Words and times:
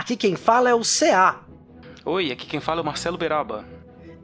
Aqui 0.00 0.16
quem 0.16 0.34
fala 0.34 0.70
é 0.70 0.74
o 0.74 0.80
CA. 0.80 1.40
Oi, 2.06 2.32
aqui 2.32 2.46
quem 2.46 2.58
fala 2.58 2.80
é 2.80 2.82
o 2.82 2.86
Marcelo 2.86 3.18
Beraba. 3.18 3.66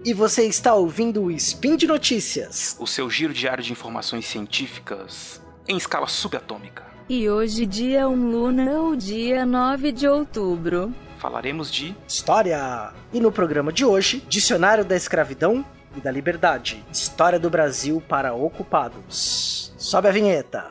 E 0.03 0.15
você 0.15 0.47
está 0.47 0.75
ouvindo 0.75 1.25
o 1.25 1.31
Spin 1.31 1.77
de 1.77 1.87
Notícias, 1.87 2.79
o 2.81 2.87
seu 2.87 3.11
giro 3.11 3.35
diário 3.35 3.63
de 3.63 3.73
informações 3.73 4.25
científicas 4.25 5.39
em 5.69 5.77
escala 5.77 6.07
subatômica. 6.07 6.83
E 7.11 7.29
hoje, 7.29 7.67
dia 7.67 8.09
1 8.09 8.31
Luna, 8.31 8.81
ou 8.81 8.97
dia 8.97 9.45
9 9.45 9.93
de 9.93 10.09
outubro. 10.09 10.95
Falaremos 11.19 11.71
de 11.71 11.95
História! 12.09 12.95
E 13.13 13.21
no 13.21 13.31
programa 13.31 13.71
de 13.71 13.85
hoje, 13.85 14.25
Dicionário 14.31 14.83
da 14.83 14.97
Escravidão 14.97 15.63
e 15.95 16.01
da 16.01 16.11
Liberdade. 16.11 16.83
História 16.91 17.39
do 17.39 17.51
Brasil 17.51 18.03
para 18.09 18.33
ocupados. 18.33 19.75
Sobe 19.77 20.09
a 20.09 20.11
vinheta. 20.11 20.71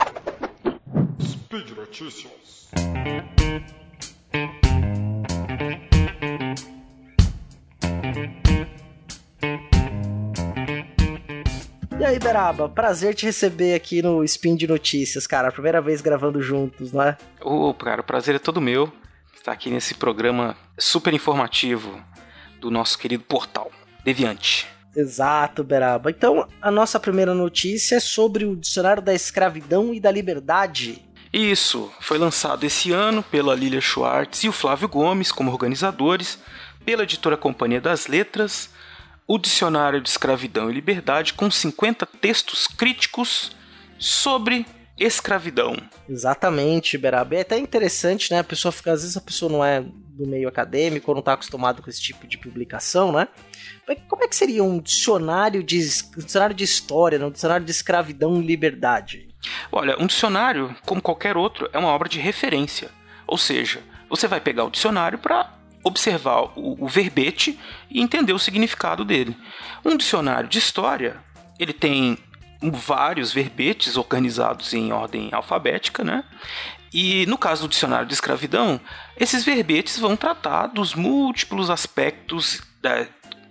Speed 1.22 1.77
Notícias. 1.77 2.72
E 11.98 12.04
aí, 12.04 12.20
Beraba, 12.20 12.67
prazer 12.67 13.16
te 13.16 13.26
receber 13.26 13.73
aqui 13.73 14.02
no 14.02 14.23
Spin 14.23 14.55
de 14.55 14.67
Notícias, 14.67 15.26
cara. 15.26 15.52
Primeira 15.52 15.81
vez 15.81 16.02
gravando 16.02 16.41
juntos, 16.41 16.91
não 16.91 17.02
é? 17.02 17.17
Ô, 17.41 17.73
cara, 17.73 18.02
o 18.02 18.03
prazer 18.03 18.36
é 18.36 18.40
todo 18.40 18.59
meu 18.59 18.91
estar 19.34 19.53
aqui 19.53 19.70
nesse 19.70 19.94
programa 19.94 20.58
super 20.77 21.13
informativo 21.13 22.03
do 22.59 22.70
nosso 22.70 22.98
querido 22.98 23.23
portal 23.23 23.72
Deviante. 24.03 24.67
Exato, 24.95 25.63
Beraba. 25.63 26.09
Então, 26.09 26.47
a 26.61 26.69
nossa 26.69 27.00
primeira 27.00 27.34
notícia 27.34 27.95
é 27.95 28.00
sobre 28.00 28.45
o 28.45 28.56
Dicionário 28.56 29.02
da 29.02 29.14
Escravidão 29.14 29.94
e 29.94 30.00
da 30.00 30.12
Liberdade. 30.12 31.02
Isso, 31.31 31.91
foi 32.00 32.17
lançado 32.17 32.66
esse 32.66 32.91
ano 32.91 33.23
pela 33.23 33.56
Lilia 33.56 33.81
Schwartz 33.81 34.44
e 34.44 34.50
o 34.50 34.53
Flávio 34.53 34.88
Gomes 34.88 35.31
como 35.31 35.52
organizadores, 35.52 36.39
pela 36.86 37.03
editora 37.03 37.36
Companhia 37.36 37.81
das 37.81 38.08
Letras, 38.08 38.69
o 39.28 39.38
Dicionário 39.38 40.02
de 40.02 40.09
Escravidão 40.09 40.70
e 40.70 40.73
Liberdade 40.73 41.34
com 41.34 41.50
50 41.50 42.06
textos 42.06 42.68
críticos 42.68 43.52
sobre 43.98 44.66
escravidão. 44.98 45.76
Exatamente, 46.08 46.98
Beraba. 46.98 47.36
É 47.36 47.42
até 47.42 47.58
interessante, 47.58 48.31
né? 48.31 48.40
A 48.40 48.44
pessoa 48.44 48.72
fica, 48.72 48.94
às 48.94 49.02
vezes 49.02 49.18
a 49.18 49.22
pessoa 49.22 49.52
não 49.52 49.66
é 49.66 49.81
do 49.81 50.26
meio 50.26 50.48
acadêmico, 50.48 51.12
ou 51.12 51.16
não 51.16 51.20
está 51.20 51.34
acostumado 51.34 51.81
com 51.81 51.90
esse 51.90 52.02
tipo 52.02 52.26
de 52.26 52.38
publicação, 52.38 53.12
né? 53.12 53.28
Como 54.08 54.23
é 54.23 54.28
que 54.28 54.36
seria 54.36 54.64
um 54.64 54.80
dicionário 54.80 55.62
de, 55.62 55.78
um 56.18 56.22
dicionário 56.22 56.56
de 56.56 56.64
história, 56.64 57.20
né? 57.20 57.26
um 57.26 57.31
dicionário 57.31 57.66
de 57.66 57.72
escravidão 57.72 58.42
e 58.42 58.46
liberdade? 58.46 59.28
Olha, 59.72 60.02
um 60.02 60.08
dicionário, 60.08 60.76
como 60.86 61.02
qualquer 61.02 61.36
outro, 61.36 61.70
é 61.73 61.78
uma 61.78 61.90
obra 61.90 62.08
de 62.08 62.20
referência. 62.20 62.90
Ou 63.28 63.38
seja, 63.38 63.81
você 64.09 64.28
vai 64.28 64.40
pegar 64.40 64.64
o 64.64 64.72
dicionário 64.72 65.20
para 65.20 65.53
observar 65.86 66.52
o, 66.58 66.83
o 66.83 66.88
verbete 66.88 67.58
e 67.89 68.02
entender 68.02 68.33
o 68.33 68.39
significado 68.39 69.05
dele. 69.05 69.38
Um 69.86 69.95
dicionário 69.95 70.50
de 70.50 70.58
história, 70.58 71.17
ele 71.59 71.72
tem 71.72 72.17
vários 72.59 73.31
verbetes 73.31 73.95
organizados 73.95 74.73
em 74.73 74.91
ordem 74.91 75.30
alfabética, 75.31 76.03
né? 76.03 76.23
E 76.91 77.25
no 77.28 77.38
caso 77.38 77.63
do 77.63 77.69
dicionário 77.69 78.08
de 78.08 78.13
escravidão, 78.13 78.81
esses 79.16 79.44
verbetes 79.44 80.00
vão 80.00 80.16
tratar 80.16 80.67
dos 80.67 80.95
múltiplos 80.95 81.69
aspectos 81.69 82.63
da, 82.81 83.06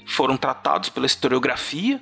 foram 0.07 0.37
tratados 0.37 0.89
pela 0.89 1.07
historiografia 1.07 2.01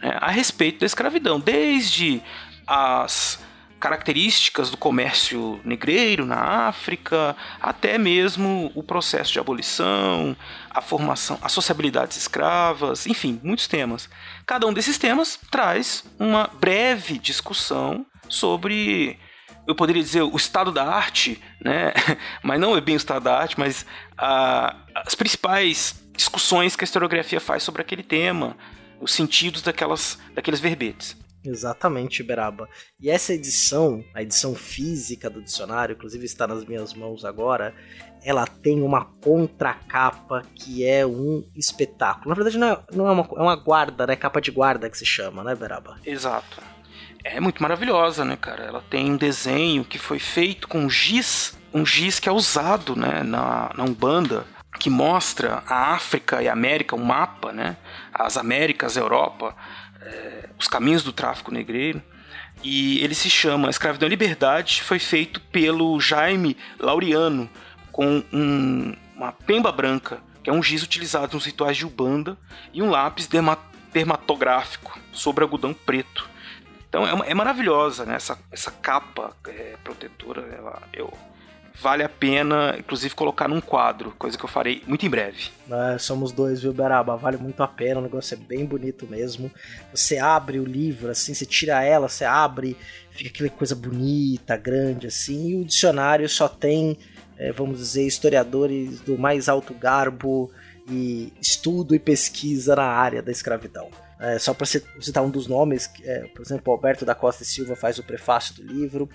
né, 0.00 0.16
a 0.20 0.30
respeito 0.30 0.80
da 0.80 0.86
escravidão, 0.86 1.40
desde 1.40 2.22
as 2.66 3.42
características 3.82 4.70
do 4.70 4.76
comércio 4.76 5.60
negreiro 5.64 6.24
na 6.24 6.68
África, 6.68 7.34
até 7.60 7.98
mesmo 7.98 8.70
o 8.76 8.82
processo 8.82 9.32
de 9.32 9.40
abolição, 9.40 10.36
a 10.70 10.80
formação, 10.80 11.36
as 11.42 11.50
sociabilidades 11.50 12.16
escravas, 12.16 13.08
enfim, 13.08 13.40
muitos 13.42 13.66
temas. 13.66 14.08
Cada 14.46 14.68
um 14.68 14.72
desses 14.72 14.98
temas 14.98 15.36
traz 15.50 16.04
uma 16.16 16.48
breve 16.60 17.18
discussão 17.18 18.06
sobre 18.28 19.18
eu 19.66 19.74
poderia 19.74 20.02
dizer 20.02 20.22
o 20.22 20.36
estado 20.36 20.70
da 20.70 20.86
arte, 20.86 21.42
né? 21.60 21.92
mas 22.40 22.60
não 22.60 22.76
é 22.76 22.80
bem 22.80 22.94
o 22.94 22.96
estado 22.96 23.24
da 23.24 23.36
arte, 23.36 23.58
mas 23.58 23.84
as 24.16 25.16
principais 25.16 26.00
discussões 26.16 26.76
que 26.76 26.84
a 26.84 26.86
historiografia 26.86 27.40
faz 27.40 27.64
sobre 27.64 27.82
aquele 27.82 28.04
tema, 28.04 28.56
os 29.00 29.12
sentidos 29.12 29.60
daquelas, 29.60 30.20
daqueles 30.36 30.60
verbetes. 30.60 31.16
Exatamente, 31.44 32.22
Beraba. 32.22 32.68
E 33.00 33.10
essa 33.10 33.32
edição, 33.32 34.04
a 34.14 34.22
edição 34.22 34.54
física 34.54 35.28
do 35.28 35.42
dicionário, 35.42 35.94
inclusive 35.94 36.24
está 36.24 36.46
nas 36.46 36.64
minhas 36.64 36.94
mãos 36.94 37.24
agora, 37.24 37.74
ela 38.24 38.46
tem 38.46 38.82
uma 38.82 39.04
contracapa 39.04 40.44
que 40.54 40.86
é 40.86 41.04
um 41.04 41.44
espetáculo. 41.56 42.28
Na 42.28 42.34
verdade, 42.34 42.58
não 42.58 42.68
é, 42.68 42.82
não 42.92 43.08
é, 43.08 43.12
uma, 43.12 43.28
é 43.36 43.42
uma 43.42 43.56
guarda, 43.56 44.06
né? 44.06 44.14
Capa 44.14 44.40
de 44.40 44.50
guarda 44.50 44.88
que 44.88 44.96
se 44.96 45.04
chama, 45.04 45.42
né, 45.42 45.54
Beraba? 45.54 45.98
Exato. 46.06 46.62
É 47.24 47.40
muito 47.40 47.62
maravilhosa, 47.62 48.24
né, 48.24 48.36
cara? 48.36 48.64
Ela 48.64 48.84
tem 48.88 49.10
um 49.10 49.16
desenho 49.16 49.84
que 49.84 49.98
foi 49.98 50.18
feito 50.18 50.68
com 50.68 50.88
giz, 50.88 51.56
um 51.72 51.84
giz 51.86 52.18
que 52.18 52.28
é 52.28 52.32
usado, 52.32 52.96
né, 52.96 53.22
na, 53.22 53.70
na 53.76 53.84
Umbanda, 53.84 54.44
que 54.78 54.90
mostra 54.90 55.62
a 55.66 55.94
África 55.94 56.42
e 56.42 56.48
a 56.48 56.52
América, 56.52 56.96
um 56.96 57.04
mapa, 57.04 57.52
né? 57.52 57.76
As 58.12 58.36
Américas, 58.36 58.96
a 58.96 59.00
Europa, 59.00 59.54
é, 60.00 60.41
os 60.62 60.68
caminhos 60.68 61.02
do 61.02 61.12
tráfico 61.12 61.52
negreiro. 61.52 62.02
E 62.62 63.02
ele 63.02 63.14
se 63.14 63.28
chama 63.28 63.68
Escravidão 63.68 64.06
e 64.06 64.10
Liberdade, 64.10 64.82
foi 64.82 64.98
feito 64.98 65.40
pelo 65.40 65.98
Jaime 66.00 66.56
Laureano, 66.78 67.50
com 67.90 68.22
um, 68.32 68.94
uma 69.16 69.32
pemba 69.32 69.72
branca, 69.72 70.20
que 70.42 70.48
é 70.48 70.52
um 70.52 70.62
giz 70.62 70.82
utilizado 70.82 71.34
nos 71.34 71.44
rituais 71.44 71.76
de 71.76 71.84
Ubanda, 71.84 72.38
e 72.72 72.80
um 72.80 72.90
lápis 72.90 73.28
dermatográfico 73.92 74.98
sobre 75.12 75.42
algodão 75.42 75.74
preto. 75.74 76.30
Então 76.88 77.06
é, 77.06 77.30
é 77.30 77.34
maravilhosa, 77.34 78.04
né? 78.04 78.14
Essa, 78.14 78.38
essa 78.50 78.70
capa 78.70 79.34
é, 79.48 79.76
protetora, 79.82 80.42
ela, 80.56 80.82
eu 80.92 81.12
vale 81.80 82.02
a 82.02 82.08
pena, 82.08 82.76
inclusive, 82.78 83.14
colocar 83.14 83.48
num 83.48 83.60
quadro, 83.60 84.14
coisa 84.18 84.36
que 84.36 84.44
eu 84.44 84.48
farei 84.48 84.82
muito 84.86 85.06
em 85.06 85.10
breve. 85.10 85.50
É, 85.70 85.98
somos 85.98 86.32
dois, 86.32 86.62
viu, 86.62 86.72
Beraba? 86.72 87.16
Vale 87.16 87.36
muito 87.36 87.62
a 87.62 87.68
pena, 87.68 88.00
o 88.00 88.02
negócio 88.02 88.34
é 88.34 88.36
bem 88.36 88.64
bonito 88.64 89.06
mesmo. 89.06 89.50
Você 89.94 90.18
abre 90.18 90.58
o 90.58 90.64
livro, 90.64 91.10
assim, 91.10 91.34
você 91.34 91.46
tira 91.46 91.82
ela, 91.82 92.08
você 92.08 92.24
abre, 92.24 92.76
fica 93.10 93.30
aquela 93.30 93.50
coisa 93.50 93.74
bonita, 93.74 94.56
grande, 94.56 95.06
assim, 95.06 95.50
e 95.50 95.56
o 95.56 95.64
dicionário 95.64 96.28
só 96.28 96.48
tem, 96.48 96.98
é, 97.36 97.52
vamos 97.52 97.78
dizer, 97.78 98.06
historiadores 98.06 99.00
do 99.00 99.18
mais 99.18 99.48
alto 99.48 99.74
garbo 99.74 100.50
e 100.88 101.32
estudo 101.40 101.94
e 101.94 101.98
pesquisa 101.98 102.74
na 102.76 102.84
área 102.86 103.22
da 103.22 103.30
escravidão. 103.30 103.90
É, 104.22 104.38
só 104.38 104.54
para 104.54 104.64
citar 104.66 105.24
um 105.24 105.30
dos 105.30 105.48
nomes, 105.48 105.90
é, 106.04 106.20
por 106.28 106.42
exemplo, 106.42 106.72
Alberto 106.72 107.04
da 107.04 107.12
Costa 107.12 107.42
e 107.42 107.46
Silva 107.46 107.74
faz 107.74 107.98
o 107.98 108.04
prefácio 108.04 108.54
do 108.54 108.62
livro. 108.62 109.08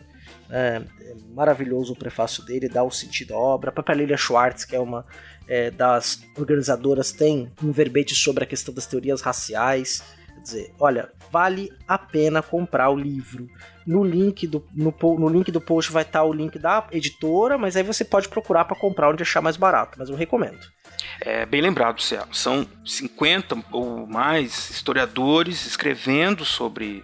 É, 0.49 0.81
é 0.99 1.15
maravilhoso 1.33 1.93
o 1.93 1.95
prefácio 1.95 2.43
dele, 2.43 2.67
dá 2.67 2.83
o 2.83 2.91
sentido 2.91 3.33
à 3.33 3.37
obra. 3.37 3.69
A 3.69 3.71
própria 3.71 3.95
Lilia 3.95 4.17
Schwartz, 4.17 4.65
que 4.65 4.75
é 4.75 4.79
uma 4.81 5.05
é, 5.47 5.71
das 5.71 6.21
organizadoras, 6.37 7.13
tem 7.13 7.49
um 7.63 7.71
verbete 7.71 8.13
sobre 8.13 8.43
a 8.43 8.47
questão 8.47 8.73
das 8.73 8.85
teorias 8.85 9.21
raciais. 9.21 10.03
Quer 10.35 10.41
dizer, 10.41 10.73
olha, 10.77 11.09
vale 11.31 11.71
a 11.87 11.97
pena 11.97 12.43
comprar 12.43 12.89
o 12.89 12.95
livro. 12.97 13.47
No 13.85 14.03
link 14.03 14.45
do, 14.45 14.67
no, 14.75 14.93
no 15.17 15.29
link 15.29 15.49
do 15.53 15.61
post 15.61 15.89
vai 15.89 16.03
estar 16.03 16.23
o 16.23 16.33
link 16.33 16.59
da 16.59 16.85
editora, 16.91 17.57
mas 17.57 17.77
aí 17.77 17.83
você 17.83 18.03
pode 18.03 18.27
procurar 18.27 18.65
para 18.65 18.77
comprar 18.77 19.09
onde 19.09 19.23
achar 19.23 19.41
mais 19.41 19.55
barato, 19.55 19.97
mas 19.97 20.09
eu 20.09 20.17
recomendo. 20.17 20.59
É 21.21 21.45
bem 21.45 21.61
lembrado. 21.61 22.01
São 22.31 22.67
50 22.85 23.57
ou 23.71 24.05
mais 24.07 24.69
historiadores 24.69 25.65
escrevendo 25.65 26.45
sobre 26.45 27.03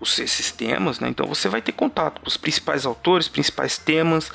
os, 0.00 0.18
esses 0.18 0.50
temas, 0.50 0.98
né? 0.98 1.08
Então 1.08 1.26
você 1.26 1.48
vai 1.48 1.60
ter 1.60 1.72
contato 1.72 2.20
com 2.20 2.28
os 2.28 2.36
principais 2.36 2.86
autores, 2.86 3.28
principais 3.28 3.76
temas. 3.76 4.32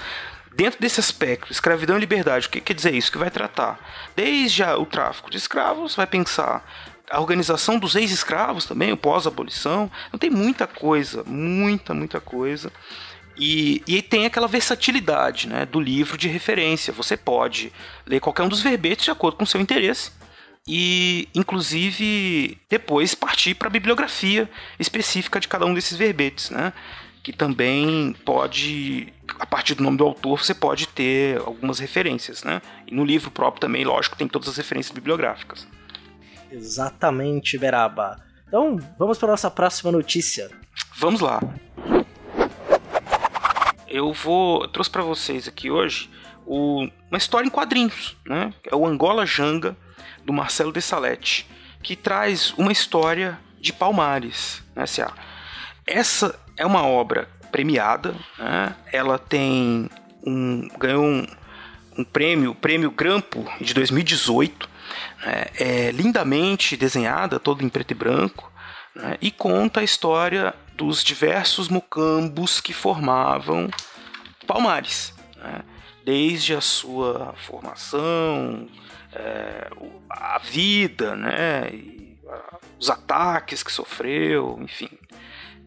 Dentro 0.56 0.80
desse 0.80 1.02
aspecto, 1.02 1.52
escravidão 1.52 1.98
e 1.98 2.00
liberdade, 2.00 2.48
o 2.48 2.50
que 2.50 2.62
quer 2.62 2.74
dizer 2.74 2.94
isso? 2.94 3.12
Que 3.12 3.18
vai 3.18 3.30
tratar 3.30 3.78
desde 4.16 4.64
o 4.64 4.86
tráfico 4.86 5.30
de 5.30 5.36
escravos, 5.36 5.96
vai 5.96 6.08
pensar 6.08 6.64
a 7.10 7.20
organização 7.20 7.78
dos 7.78 7.96
ex-escravos 7.96 8.66
também, 8.66 8.92
o 8.92 8.98
pós-abolição. 8.98 9.92
Então 10.08 10.20
tem 10.20 10.30
muita 10.30 10.66
coisa, 10.66 11.24
muita, 11.26 11.94
muita 11.94 12.20
coisa. 12.22 12.72
E, 13.38 13.84
e 13.88 14.02
tem 14.02 14.26
aquela 14.26 14.48
versatilidade 14.48 15.48
né, 15.48 15.66
do 15.66 15.80
livro 15.80 16.18
de 16.18 16.28
referência. 16.28 16.94
Você 16.94 17.18
pode 17.18 17.72
ler 18.06 18.20
qualquer 18.20 18.44
um 18.44 18.50
dos 18.50 18.62
verbetes 18.62 19.06
de 19.06 19.12
acordo 19.12 19.38
com 19.38 19.44
o 19.44 19.48
seu 19.48 19.60
interesse 19.60 20.12
e, 20.68 21.30
inclusive, 21.36 22.58
depois 22.68 23.14
partir 23.14 23.54
para 23.54 23.68
a 23.68 23.72
bibliografia 23.72 24.50
específica 24.80 25.40
de 25.40 25.48
cada 25.48 25.66
um 25.66 25.74
desses 25.74 25.96
verbetes, 25.96 26.50
né? 26.50 26.74
Que 27.22 27.32
também 27.32 28.16
pode, 28.26 29.14
a 29.40 29.46
partir 29.46 29.76
do 29.76 29.84
nome 29.84 29.98
do 29.98 30.04
autor, 30.04 30.44
você 30.44 30.56
pode 30.56 30.88
ter 30.88 31.38
algumas 31.40 31.78
referências, 31.78 32.44
né? 32.44 32.62
E 32.88 32.96
no 32.96 33.06
livro 33.06 33.30
próprio 33.30 33.62
também, 33.62 33.86
lógico, 33.86 34.18
tem 34.18 34.28
todas 34.28 34.50
as 34.50 34.58
referências 34.58 34.94
bibliográficas. 34.94 35.68
Exatamente, 36.52 37.58
Beraba. 37.58 38.24
Então, 38.48 38.80
vamos 38.98 39.20
para 39.20 39.30
nossa 39.30 39.52
próxima 39.52 39.92
notícia. 39.92 40.50
Vamos 40.98 41.22
lá. 41.22 41.40
Eu 43.96 44.12
vou 44.12 44.64
eu 44.64 44.68
trouxe 44.68 44.90
para 44.90 45.04
vocês 45.04 45.48
aqui 45.48 45.72
hoje 45.72 46.10
o, 46.46 46.86
uma 47.10 47.18
história 47.18 47.48
em 47.48 47.50
quadrinhos, 47.50 48.18
né? 48.26 48.54
É 48.70 48.76
o 48.76 48.86
Angola 48.86 49.26
Janga, 49.26 49.78
do 50.26 50.34
Marcelo 50.34 50.74
de 50.74 50.82
Salete, 50.82 51.48
que 51.82 51.96
traz 51.96 52.54
uma 52.58 52.74
história 52.74 53.40
de 53.58 53.72
Palmares, 53.72 54.62
né, 54.76 54.84
S.A. 54.84 55.14
Essa 55.88 56.38
é 56.58 56.66
uma 56.66 56.86
obra 56.86 57.30
premiada, 57.54 58.14
né? 58.38 58.76
ela 58.92 59.18
tem 59.18 59.90
um, 60.28 60.68
ganhou 60.78 61.06
um, 61.06 61.26
um 61.98 62.04
prêmio, 62.04 62.52
o 62.52 62.56
prêmio 62.56 62.92
Grampo 62.92 63.50
de 63.62 63.74
2018, 63.74 64.70
né? 65.26 65.46
é 65.58 65.92
lindamente 65.92 66.76
desenhada, 66.76 67.40
toda 67.40 67.64
em 67.64 67.70
preto 67.70 67.92
e 67.92 67.96
branco, 67.96 68.52
né? 68.94 69.16
e 69.22 69.32
conta 69.32 69.80
a 69.80 69.84
história 69.84 70.54
dos 70.76 71.04
diversos 71.04 71.70
mucambos 71.70 72.60
que 72.60 72.74
formavam 72.74 73.70
Palmares, 74.46 75.14
né? 75.38 75.64
desde 76.04 76.54
a 76.54 76.62
sua 76.62 77.34
formação, 77.36 78.68
é, 79.12 79.70
a 80.10 80.38
vida, 80.38 81.16
né? 81.16 81.70
E, 81.74 82.06
os 82.80 82.90
ataques 82.90 83.64
que 83.64 83.72
sofreu, 83.72 84.58
enfim. 84.62 84.90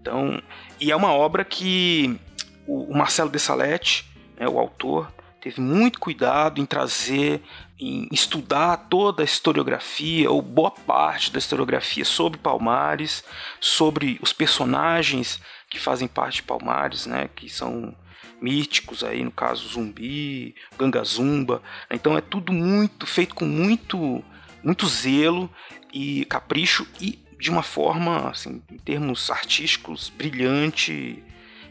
Então, 0.00 0.40
e 0.80 0.90
é 0.92 0.96
uma 0.96 1.12
obra 1.12 1.44
que 1.44 2.18
o, 2.66 2.94
Marcelo 2.94 3.30
Dessalete, 3.30 4.08
né, 4.38 4.48
o 4.48 4.58
autor, 4.58 5.12
teve 5.40 5.60
muito 5.60 6.00
cuidado 6.00 6.60
em 6.60 6.66
trazer, 6.66 7.42
em 7.78 8.08
estudar 8.10 8.76
toda 8.88 9.22
a 9.22 9.24
historiografia, 9.24 10.30
ou 10.30 10.42
boa 10.42 10.70
parte 10.70 11.32
da 11.32 11.38
historiografia 11.38 12.04
sobre 12.04 12.38
Palmares, 12.38 13.24
sobre 13.60 14.18
os 14.20 14.32
personagens 14.32 15.40
que 15.70 15.78
fazem 15.78 16.08
parte 16.08 16.36
de 16.36 16.42
Palmares, 16.42 17.06
né, 17.06 17.28
que 17.34 17.48
são 17.48 17.94
míticos 18.40 19.02
aí, 19.02 19.24
no 19.24 19.30
caso 19.30 19.68
Zumbi, 19.68 20.54
Gangazumba. 20.78 21.62
Então 21.90 22.16
é 22.16 22.20
tudo 22.20 22.52
muito 22.52 23.06
feito 23.06 23.34
com 23.34 23.44
muito 23.44 24.24
muito 24.62 24.86
zelo 24.86 25.48
e 25.92 26.24
capricho 26.24 26.86
e 27.00 27.18
de 27.38 27.50
uma 27.50 27.62
forma, 27.62 28.28
assim, 28.28 28.60
em 28.70 28.78
termos 28.78 29.30
artísticos, 29.30 30.08
brilhante, 30.08 31.22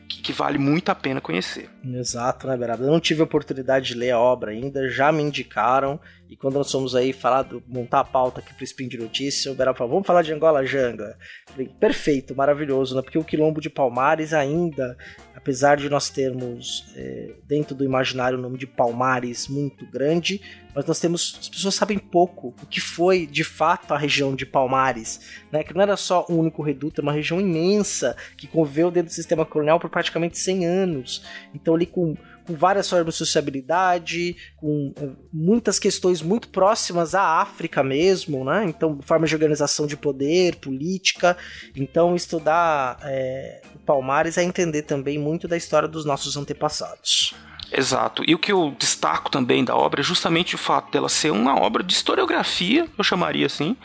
que, 0.07 0.21
que, 0.21 0.33
vale 0.33 0.57
muito 0.57 0.89
a 0.89 0.95
pena 0.95 1.21
conhecer. 1.21 1.69
Exato, 1.83 2.47
né, 2.47 2.55
Beraba? 2.55 2.83
Eu 2.83 2.91
não 2.91 2.99
tive 2.99 3.21
a 3.21 3.25
oportunidade 3.25 3.87
de 3.87 3.95
ler 3.95 4.11
a 4.11 4.19
obra 4.19 4.51
ainda, 4.51 4.89
já 4.89 5.11
me 5.11 5.21
indicaram, 5.21 5.99
e 6.29 6.35
quando 6.35 6.55
nós 6.55 6.71
fomos 6.71 6.95
aí 6.95 7.13
falar, 7.13 7.43
do, 7.43 7.63
montar 7.67 8.01
a 8.01 8.03
pauta 8.03 8.39
aqui 8.39 8.53
pro 8.53 8.63
Spin 8.63 8.87
de 8.87 8.97
Notícia, 8.97 9.51
o 9.51 9.55
Beraba 9.55 9.77
falou, 9.77 9.93
vamos 9.93 10.07
falar 10.07 10.21
de 10.21 10.33
Angola 10.33 10.65
Janga. 10.65 11.17
Falei, 11.45 11.69
perfeito, 11.79 12.35
maravilhoso, 12.35 12.95
né? 12.95 13.01
Porque 13.01 13.17
o 13.17 13.23
Quilombo 13.23 13.61
de 13.61 13.69
Palmares 13.69 14.33
ainda, 14.33 14.97
apesar 15.35 15.77
de 15.77 15.89
nós 15.89 16.09
termos 16.09 16.91
é, 16.95 17.35
dentro 17.47 17.73
do 17.73 17.85
imaginário 17.85 18.37
o 18.37 18.41
nome 18.41 18.57
de 18.57 18.67
Palmares 18.67 19.47
muito 19.47 19.85
grande, 19.85 20.41
mas 20.75 20.85
nós 20.85 20.99
temos, 20.99 21.37
as 21.39 21.49
pessoas 21.49 21.73
sabem 21.73 21.97
pouco 21.97 22.53
o 22.61 22.65
que 22.67 22.79
foi 22.79 23.25
de 23.25 23.43
fato 23.43 23.93
a 23.93 23.97
região 23.97 24.35
de 24.35 24.45
Palmares, 24.45 25.41
né? 25.51 25.63
Que 25.63 25.73
não 25.73 25.81
era 25.81 25.95
só 25.97 26.25
um 26.29 26.37
único 26.37 26.61
reduto, 26.61 27.01
é 27.01 27.03
uma 27.03 27.13
região 27.13 27.39
imensa 27.39 28.15
que 28.35 28.47
conviveu 28.47 28.91
dentro 28.91 29.09
do 29.09 29.15
sistema 29.15 29.45
colonial 29.45 29.79
por 29.79 29.89
praticamente 29.89 30.37
100 30.37 30.65
anos. 30.65 31.25
Então 31.53 31.73
ali 31.73 31.85
com 31.85 32.15
com 32.47 32.55
várias 32.55 32.89
formas 32.89 33.13
de 33.13 33.17
sociabilidade, 33.17 34.35
com 34.55 34.93
eh, 34.97 35.09
muitas 35.33 35.77
questões 35.77 36.21
muito 36.21 36.47
próximas 36.47 37.13
à 37.13 37.41
África 37.41 37.83
mesmo, 37.83 38.45
né? 38.45 38.63
Então, 38.65 38.99
formas 39.01 39.29
de 39.29 39.35
organização 39.35 39.85
de 39.85 39.97
poder, 39.97 40.55
política. 40.55 41.37
Então, 41.75 42.15
estudar 42.15 42.97
é, 43.03 43.61
Palmares 43.85 44.37
é 44.37 44.43
entender 44.43 44.83
também 44.83 45.19
muito 45.19 45.47
da 45.47 45.57
história 45.57 45.87
dos 45.87 46.05
nossos 46.05 46.37
antepassados. 46.37 47.35
Exato. 47.71 48.23
E 48.25 48.33
o 48.33 48.39
que 48.39 48.51
eu 48.51 48.73
destaco 48.79 49.29
também 49.29 49.63
da 49.63 49.75
obra 49.75 49.99
é 49.99 50.03
justamente 50.03 50.55
o 50.55 50.57
fato 50.57 50.89
dela 50.91 51.09
ser 51.09 51.31
uma 51.31 51.59
obra 51.59 51.83
de 51.83 51.91
historiografia, 51.91 52.87
eu 52.97 53.03
chamaria 53.03 53.45
assim, 53.45 53.75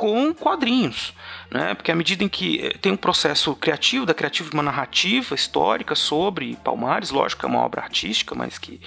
com 0.00 0.32
quadrinhos. 0.32 1.12
Né? 1.50 1.74
Porque 1.74 1.92
à 1.92 1.94
medida 1.94 2.24
em 2.24 2.28
que 2.28 2.58
eh, 2.64 2.78
tem 2.80 2.90
um 2.90 2.96
processo 2.96 3.54
criativo, 3.54 4.06
da 4.06 4.14
criativa 4.14 4.48
de 4.48 4.54
uma 4.54 4.62
narrativa 4.62 5.34
histórica 5.34 5.94
sobre 5.94 6.56
Palmares, 6.64 7.10
lógico 7.10 7.44
é 7.44 7.48
uma 7.50 7.58
obra 7.58 7.82
artística, 7.82 8.34
mas 8.34 8.56
que. 8.56 8.80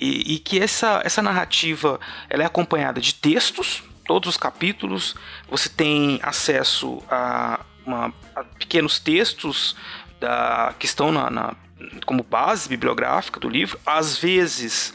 E, 0.00 0.34
e 0.34 0.38
que 0.38 0.58
essa, 0.58 1.02
essa 1.04 1.20
narrativa 1.20 2.00
ela 2.30 2.44
é 2.44 2.46
acompanhada 2.46 2.98
de 2.98 3.14
textos, 3.14 3.82
todos 4.06 4.30
os 4.30 4.36
capítulos, 4.38 5.14
você 5.50 5.68
tem 5.68 6.18
acesso 6.22 7.02
a, 7.10 7.60
uma, 7.84 8.14
a 8.34 8.42
pequenos 8.44 8.98
textos 8.98 9.76
da, 10.18 10.74
que 10.78 10.86
estão 10.86 11.12
na, 11.12 11.28
na, 11.28 11.54
como 12.06 12.22
base 12.22 12.70
bibliográfica 12.70 13.38
do 13.38 13.50
livro, 13.50 13.78
às 13.84 14.16
vezes 14.16 14.94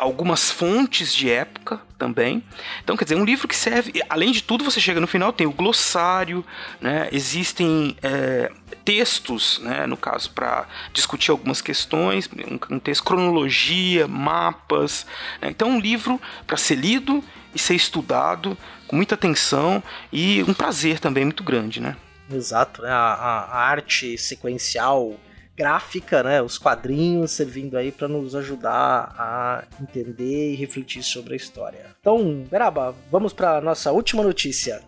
algumas 0.00 0.50
fontes 0.50 1.14
de 1.14 1.30
época 1.30 1.78
também. 1.98 2.42
Então, 2.82 2.96
quer 2.96 3.04
dizer, 3.04 3.16
um 3.16 3.24
livro 3.24 3.46
que 3.46 3.54
serve, 3.54 4.02
além 4.08 4.32
de 4.32 4.42
tudo, 4.42 4.64
você 4.64 4.80
chega 4.80 4.98
no 4.98 5.06
final, 5.06 5.30
tem 5.30 5.46
o 5.46 5.52
glossário, 5.52 6.42
né? 6.80 7.10
existem 7.12 7.94
é, 8.02 8.50
textos, 8.82 9.60
né? 9.62 9.86
no 9.86 9.98
caso, 9.98 10.30
para 10.30 10.66
discutir 10.94 11.30
algumas 11.30 11.60
questões, 11.60 12.30
um, 12.32 12.76
um 12.76 12.78
texto, 12.78 13.04
cronologia, 13.04 14.08
mapas. 14.08 15.04
Né? 15.42 15.50
Então, 15.50 15.68
um 15.68 15.78
livro 15.78 16.18
para 16.46 16.56
ser 16.56 16.76
lido 16.76 17.22
e 17.54 17.58
ser 17.58 17.74
estudado 17.74 18.56
com 18.86 18.96
muita 18.96 19.16
atenção 19.16 19.82
e 20.10 20.42
um 20.44 20.54
prazer 20.54 20.98
também 20.98 21.26
muito 21.26 21.44
grande, 21.44 21.78
né? 21.78 21.94
Exato, 22.32 22.80
né? 22.80 22.88
a, 22.88 22.94
a, 22.94 23.44
a 23.44 23.58
arte 23.68 24.16
sequencial 24.16 25.14
gráfica, 25.56 26.22
né, 26.22 26.40
os 26.40 26.58
quadrinhos 26.58 27.32
servindo 27.32 27.76
aí 27.76 27.92
para 27.92 28.08
nos 28.08 28.34
ajudar 28.34 29.14
a 29.18 29.64
entender 29.80 30.52
e 30.52 30.56
refletir 30.56 31.02
sobre 31.02 31.34
a 31.34 31.36
história. 31.36 31.86
Então, 32.00 32.44
Beraba, 32.50 32.94
vamos 33.10 33.32
para 33.32 33.60
nossa 33.60 33.92
última 33.92 34.22
notícia. 34.22 34.82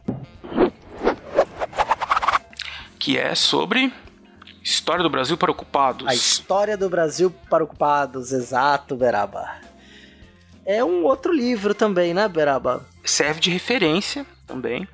Que 2.98 3.18
é 3.18 3.34
sobre 3.34 3.92
História 4.62 5.02
do 5.02 5.10
Brasil 5.10 5.36
para 5.36 5.50
Ocupados. 5.50 6.06
A 6.06 6.14
História 6.14 6.76
do 6.76 6.88
Brasil 6.88 7.34
para 7.50 7.64
Ocupados, 7.64 8.32
exato, 8.32 8.94
Beraba. 8.96 9.50
É 10.64 10.84
um 10.84 11.02
outro 11.02 11.32
livro 11.32 11.74
também, 11.74 12.14
né, 12.14 12.28
Beraba? 12.28 12.86
Serve 13.04 13.40
de 13.40 13.50
referência 13.50 14.24
também. 14.46 14.86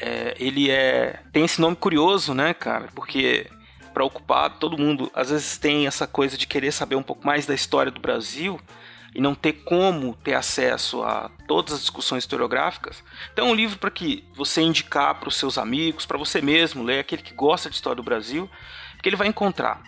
É, 0.00 0.34
ele 0.38 0.70
é 0.70 1.20
tem 1.32 1.44
esse 1.44 1.60
nome 1.60 1.76
curioso, 1.76 2.34
né, 2.34 2.52
cara? 2.52 2.88
Porque 2.94 3.46
para 3.96 4.04
ocupar, 4.04 4.50
todo 4.58 4.76
mundo 4.76 5.10
às 5.14 5.30
vezes 5.30 5.56
tem 5.56 5.86
essa 5.86 6.06
coisa 6.06 6.36
de 6.36 6.46
querer 6.46 6.70
saber 6.70 6.96
um 6.96 7.02
pouco 7.02 7.26
mais 7.26 7.46
da 7.46 7.54
história 7.54 7.90
do 7.90 7.98
Brasil 7.98 8.60
e 9.14 9.22
não 9.22 9.34
ter 9.34 9.54
como 9.64 10.14
ter 10.16 10.34
acesso 10.34 11.02
a 11.02 11.30
todas 11.48 11.72
as 11.72 11.80
discussões 11.80 12.24
historiográficas. 12.24 13.02
Então, 13.32 13.48
um 13.48 13.54
livro 13.54 13.78
para 13.78 13.90
que 13.90 14.22
você 14.34 14.60
indicar 14.60 15.14
para 15.14 15.30
os 15.30 15.36
seus 15.36 15.56
amigos, 15.56 16.04
para 16.04 16.18
você 16.18 16.42
mesmo 16.42 16.84
ler, 16.84 16.98
aquele 16.98 17.22
que 17.22 17.32
gosta 17.32 17.70
de 17.70 17.76
história 17.76 17.96
do 17.96 18.02
Brasil, 18.02 18.50
que 19.02 19.08
ele 19.08 19.16
vai 19.16 19.28
encontrar, 19.28 19.80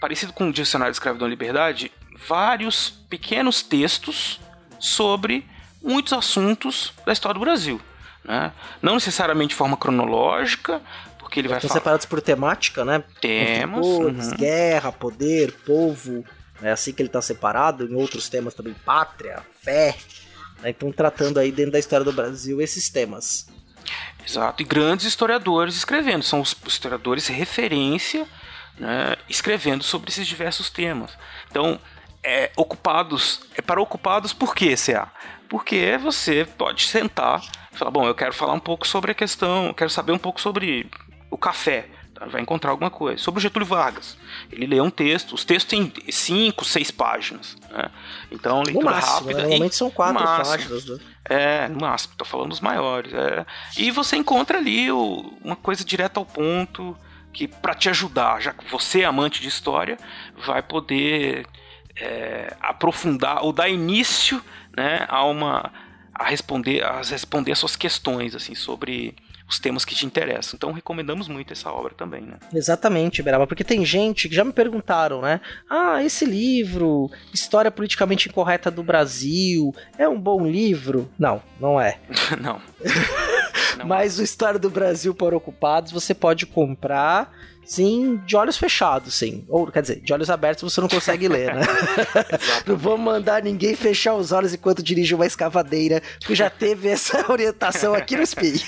parecido 0.00 0.32
com 0.32 0.48
o 0.48 0.52
Dicionário 0.52 0.92
de 0.92 0.96
Escravidão 0.96 1.28
e 1.28 1.30
Liberdade, 1.30 1.92
vários 2.26 2.88
pequenos 3.10 3.60
textos 3.60 4.40
sobre 4.80 5.46
muitos 5.82 6.14
assuntos 6.14 6.94
da 7.04 7.12
história 7.12 7.34
do 7.34 7.44
Brasil. 7.44 7.78
Né? 8.24 8.50
Não 8.80 8.94
necessariamente 8.94 9.50
de 9.50 9.56
forma 9.56 9.76
cronológica, 9.76 10.80
porque 11.34 11.40
ele 11.40 11.48
vai 11.48 11.58
Estão 11.58 11.70
separados 11.70 12.06
por 12.06 12.22
temática, 12.22 12.84
né? 12.84 13.02
Temos. 13.20 13.80
Cores, 13.80 14.28
uhum. 14.28 14.36
Guerra, 14.36 14.92
poder, 14.92 15.52
povo. 15.66 16.24
É 16.62 16.70
assim 16.70 16.92
que 16.92 17.02
ele 17.02 17.08
está 17.08 17.20
separado. 17.20 17.84
Em 17.84 17.94
outros 17.96 18.28
temas 18.28 18.54
também, 18.54 18.72
pátria, 18.84 19.42
fé. 19.60 19.96
Né? 20.62 20.70
Então, 20.70 20.92
tratando 20.92 21.40
aí 21.40 21.50
dentro 21.50 21.72
da 21.72 21.78
história 21.78 22.04
do 22.04 22.12
Brasil 22.12 22.60
esses 22.60 22.88
temas. 22.88 23.48
Exato. 24.24 24.62
E 24.62 24.64
grandes 24.64 25.06
historiadores 25.06 25.74
escrevendo. 25.74 26.22
São 26.22 26.40
os 26.40 26.56
historiadores 26.68 27.26
referência 27.26 28.28
né, 28.78 29.16
escrevendo 29.28 29.82
sobre 29.82 30.10
esses 30.10 30.28
diversos 30.28 30.70
temas. 30.70 31.18
Então, 31.50 31.80
é, 32.22 32.52
ocupados. 32.56 33.40
É 33.56 33.60
para 33.60 33.82
ocupados 33.82 34.32
por 34.32 34.54
quê, 34.54 34.76
CA? 34.76 35.10
Porque 35.48 35.98
você 35.98 36.46
pode 36.56 36.84
sentar 36.84 37.42
e 37.72 37.76
falar, 37.76 37.90
bom, 37.90 38.06
eu 38.06 38.14
quero 38.14 38.32
falar 38.32 38.52
um 38.52 38.60
pouco 38.60 38.86
sobre 38.86 39.10
a 39.10 39.14
questão, 39.14 39.74
quero 39.74 39.90
saber 39.90 40.12
um 40.12 40.18
pouco 40.18 40.40
sobre 40.40 40.88
o 41.34 41.38
café. 41.38 41.88
Tá? 42.14 42.26
Vai 42.26 42.40
encontrar 42.40 42.70
alguma 42.70 42.90
coisa. 42.90 43.20
Sobre 43.20 43.40
o 43.40 43.42
Getúlio 43.42 43.66
Vargas. 43.66 44.16
Ele 44.50 44.66
lê 44.66 44.80
um 44.80 44.90
texto. 44.90 45.34
Os 45.34 45.44
textos 45.44 45.68
têm 45.70 45.92
cinco, 46.10 46.64
seis 46.64 46.90
páginas. 46.90 47.56
Né? 47.70 47.90
Então, 48.30 48.62
leitura 48.62 48.92
máximo, 48.92 49.14
rápida. 49.14 49.34
Né? 49.34 49.42
Normalmente 49.42 49.74
são 49.74 49.90
quatro 49.90 50.22
páginas. 50.22 50.86
Né? 50.86 50.98
É, 51.24 51.68
no 51.68 51.80
máximo. 51.80 52.12
Estou 52.12 52.26
falando 52.26 52.50
dos 52.50 52.60
maiores. 52.60 53.12
É. 53.12 53.44
E 53.76 53.90
você 53.90 54.16
encontra 54.16 54.58
ali 54.58 54.90
o, 54.92 55.36
uma 55.42 55.56
coisa 55.56 55.84
direta 55.84 56.20
ao 56.20 56.24
ponto 56.24 56.96
que 57.32 57.48
para 57.48 57.74
te 57.74 57.88
ajudar, 57.88 58.40
já 58.40 58.52
que 58.52 58.64
você 58.70 59.00
é 59.00 59.04
amante 59.04 59.42
de 59.42 59.48
história, 59.48 59.98
vai 60.46 60.62
poder 60.62 61.44
é, 61.96 62.54
aprofundar 62.60 63.44
ou 63.44 63.52
dar 63.52 63.68
início 63.68 64.40
né, 64.76 65.04
a 65.08 65.24
uma 65.24 65.72
a 66.14 66.26
responder 66.26 66.84
a 66.84 67.02
responder 67.02 67.50
as 67.50 67.58
suas 67.58 67.74
questões 67.74 68.36
assim 68.36 68.54
sobre 68.54 69.16
os 69.48 69.58
temas 69.58 69.84
que 69.84 69.94
te 69.94 70.06
interessam. 70.06 70.56
Então 70.56 70.72
recomendamos 70.72 71.28
muito 71.28 71.52
essa 71.52 71.70
obra 71.70 71.94
também, 71.94 72.22
né? 72.22 72.36
Exatamente, 72.52 73.22
Beraba, 73.22 73.46
porque 73.46 73.64
tem 73.64 73.84
gente 73.84 74.28
que 74.28 74.34
já 74.34 74.44
me 74.44 74.52
perguntaram, 74.52 75.20
né? 75.20 75.40
Ah, 75.68 76.02
esse 76.02 76.24
livro, 76.24 77.10
História 77.32 77.70
Politicamente 77.70 78.28
Incorreta 78.28 78.70
do 78.70 78.82
Brasil, 78.82 79.74
é 79.98 80.08
um 80.08 80.20
bom 80.20 80.46
livro? 80.46 81.10
Não, 81.18 81.42
não 81.60 81.80
é. 81.80 81.98
não. 82.40 82.60
não. 83.76 83.86
Mas 83.86 84.18
o 84.18 84.22
História 84.22 84.58
do 84.58 84.70
Brasil 84.70 85.14
para 85.14 85.36
Ocupados 85.36 85.92
você 85.92 86.14
pode 86.14 86.46
comprar 86.46 87.32
Sim, 87.64 88.20
de 88.26 88.36
olhos 88.36 88.56
fechados, 88.56 89.14
sim. 89.14 89.44
Ou, 89.48 89.66
quer 89.66 89.80
dizer, 89.80 90.00
de 90.00 90.12
olhos 90.12 90.28
abertos 90.28 90.70
você 90.70 90.80
não 90.80 90.88
consegue 90.88 91.28
ler, 91.28 91.54
né? 91.54 91.62
não 92.66 92.76
vou 92.76 92.98
mandar 92.98 93.42
ninguém 93.42 93.74
fechar 93.74 94.14
os 94.14 94.32
olhos 94.32 94.52
enquanto 94.52 94.82
dirige 94.82 95.14
uma 95.14 95.26
escavadeira, 95.26 96.02
porque 96.18 96.34
já 96.34 96.50
teve 96.50 96.88
essa 96.88 97.24
orientação 97.32 97.94
aqui 97.94 98.16
no 98.16 98.26
SPI. 98.26 98.62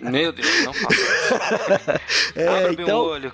Meu 0.00 0.32
Deus, 0.32 0.64
não 0.64 0.74
faça 0.74 2.00
é, 2.36 2.48
Abra 2.48 2.72
então, 2.72 2.86
meu 2.86 2.96
olho. 2.96 3.32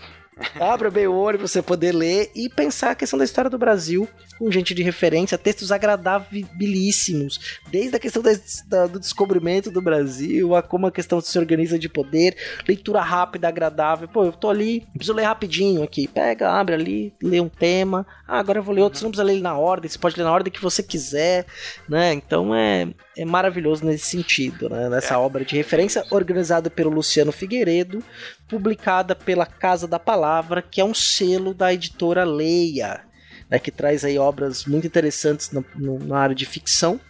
Abra 0.58 0.90
bem 0.90 1.06
o 1.06 1.14
olho 1.14 1.38
para 1.38 1.46
você 1.46 1.62
poder 1.62 1.92
ler 1.92 2.30
e 2.34 2.48
pensar 2.48 2.92
a 2.92 2.94
questão 2.94 3.18
da 3.18 3.24
história 3.24 3.50
do 3.50 3.58
Brasil 3.58 4.08
com 4.38 4.50
gente 4.50 4.74
de 4.74 4.82
referência, 4.82 5.36
textos 5.36 5.70
agradabilíssimos, 5.70 7.58
desde 7.70 7.96
a 7.96 7.98
questão 7.98 8.22
da, 8.22 8.30
da, 8.66 8.86
do 8.86 8.98
descobrimento 8.98 9.70
do 9.70 9.82
Brasil, 9.82 10.56
a 10.56 10.62
como 10.62 10.86
a 10.86 10.92
questão 10.92 11.20
se 11.20 11.38
organiza 11.38 11.78
de 11.78 11.90
poder, 11.90 12.36
leitura 12.66 13.02
rápida, 13.02 13.48
agradável. 13.48 14.08
Pô, 14.08 14.24
eu 14.24 14.32
tô 14.32 14.48
ali, 14.48 14.86
preciso 14.94 15.12
ler 15.12 15.24
rapidinho 15.24 15.82
aqui. 15.82 16.08
Pega, 16.08 16.50
abre 16.50 16.74
ali, 16.74 17.14
lê 17.22 17.38
um 17.38 17.50
tema. 17.50 18.06
Ah, 18.26 18.38
agora 18.38 18.60
eu 18.60 18.62
vou 18.62 18.74
ler 18.74 18.80
outro, 18.80 18.98
você 18.98 19.04
não 19.04 19.10
precisa 19.10 19.26
ler 19.26 19.34
ele 19.34 19.42
na 19.42 19.58
ordem, 19.58 19.90
você 19.90 19.98
pode 19.98 20.16
ler 20.16 20.24
na 20.24 20.32
ordem 20.32 20.52
que 20.52 20.62
você 20.62 20.82
quiser, 20.82 21.44
né? 21.86 22.14
Então 22.14 22.54
é, 22.54 22.88
é 23.18 23.24
maravilhoso 23.26 23.84
nesse 23.84 24.06
sentido, 24.06 24.70
né? 24.70 24.88
Nessa 24.88 25.14
é. 25.14 25.18
obra 25.18 25.44
de 25.44 25.54
referência, 25.54 26.02
organizada 26.10 26.70
pelo 26.70 26.90
Luciano 26.90 27.30
Figueiredo, 27.30 28.02
publicada 28.50 29.14
pela 29.14 29.46
Casa 29.46 29.86
da 29.86 29.98
Palavra, 29.98 30.60
que 30.60 30.80
é 30.80 30.84
um 30.84 30.92
selo 30.92 31.54
da 31.54 31.72
editora 31.72 32.24
Leia 32.24 33.08
né, 33.50 33.58
que 33.58 33.70
traz 33.70 34.04
aí 34.04 34.18
obras 34.18 34.64
muito 34.64 34.86
interessantes 34.86 35.50
no, 35.50 35.64
no, 35.74 35.98
na 35.98 36.18
área 36.18 36.34
de 36.34 36.46
ficção 36.46 37.00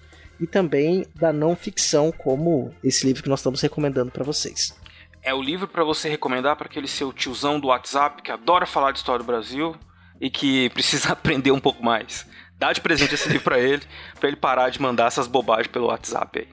e 0.41 0.47
também 0.47 1.05
da 1.15 1.33
não 1.33 1.55
ficção, 1.55 2.11
como 2.11 2.75
esse 2.83 3.07
livro 3.07 3.23
que 3.23 3.29
nós 3.29 3.41
estamos 3.41 3.61
recomendando 3.61 4.11
para 4.11 4.25
vocês. 4.25 4.75
É 5.23 5.35
o 5.35 5.43
livro 5.43 5.69
para 5.69 5.85
você 5.85 6.09
recomendar 6.09 6.57
para 6.57 6.67
aquele 6.67 6.89
seu 6.89 7.13
tiozão 7.13 7.61
do 7.61 7.67
WhatsApp 7.67 8.23
que 8.23 8.33
adora 8.33 8.65
falar 8.65 8.93
de 8.93 8.99
história 8.99 9.23
do 9.23 9.27
Brasil 9.27 9.77
e 10.19 10.31
que 10.31 10.71
precisa 10.71 11.13
aprender 11.13 11.51
um 11.51 11.61
pouco 11.61 11.85
mais. 11.85 12.27
Dá 12.61 12.75
de 12.75 12.81
presente 12.83 13.15
esse 13.15 13.27
livro 13.27 13.45
para 13.45 13.59
ele, 13.59 13.81
para 14.21 14.29
ele 14.29 14.37
parar 14.37 14.69
de 14.69 14.83
mandar 14.83 15.07
essas 15.07 15.27
bobagens 15.27 15.69
pelo 15.69 15.87
WhatsApp 15.87 16.41
aí. 16.41 16.49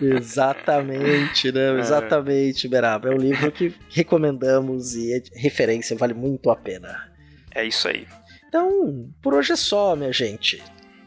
Exatamente, 0.16 1.52
né? 1.52 1.76
É. 1.76 1.80
Exatamente, 1.80 2.66
Beraba. 2.66 3.10
É 3.10 3.14
um 3.14 3.18
livro 3.18 3.52
que 3.52 3.74
recomendamos 3.90 4.96
e 4.96 5.12
é 5.12 5.22
referência, 5.34 5.94
vale 5.98 6.14
muito 6.14 6.48
a 6.48 6.56
pena. 6.56 7.12
É 7.54 7.62
isso 7.62 7.86
aí. 7.86 8.06
Então, 8.48 9.06
por 9.20 9.34
hoje 9.34 9.52
é 9.52 9.56
só, 9.56 9.94
minha 9.94 10.14
gente. 10.14 10.62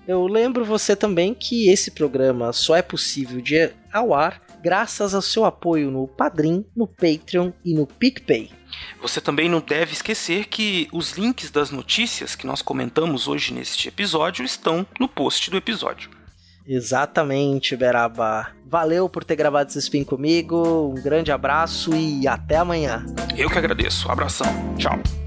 Eu 0.07 0.27
lembro 0.27 0.63
você 0.63 0.95
também 0.95 1.33
que 1.33 1.71
esse 1.71 1.89
programa 1.89 2.53
só 2.53 2.75
é 2.75 2.83
possível 2.83 3.41
de 3.41 3.55
ir 3.55 3.73
ao 3.91 4.13
ar 4.13 4.39
graças 4.61 5.13
ao 5.13 5.21
seu 5.21 5.45
apoio 5.45 5.91
no 5.91 6.07
Padrim, 6.07 6.65
no 6.75 6.87
Patreon 6.87 7.51
e 7.63 7.73
no 7.73 7.85
PicPay. 7.85 8.51
Você 9.01 9.21
também 9.21 9.49
não 9.49 9.59
deve 9.59 9.93
esquecer 9.93 10.45
que 10.45 10.87
os 10.91 11.13
links 11.13 11.49
das 11.49 11.71
notícias 11.71 12.35
que 12.35 12.47
nós 12.47 12.61
comentamos 12.61 13.27
hoje 13.27 13.53
neste 13.53 13.87
episódio 13.87 14.43
estão 14.43 14.85
no 14.99 15.07
post 15.07 15.49
do 15.49 15.57
episódio. 15.57 16.09
Exatamente, 16.67 17.77
Beraba. 17.77 18.47
Valeu 18.65 19.07
por 19.07 19.23
ter 19.23 19.37
gravado 19.37 19.69
esse 19.69 19.79
spin 19.79 20.03
comigo. 20.03 20.93
Um 20.93 21.01
grande 21.01 21.31
abraço 21.31 21.95
e 21.95 22.27
até 22.27 22.57
amanhã. 22.57 23.05
Eu 23.37 23.49
que 23.49 23.57
agradeço. 23.57 24.11
Abração. 24.11 24.47
Tchau. 24.77 25.26